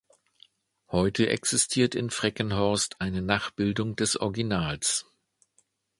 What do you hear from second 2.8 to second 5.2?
eine Nachbildung des Originals.